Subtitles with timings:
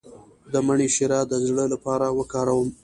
[0.51, 2.69] د مڼې شیره د زړه لپاره وکاروئ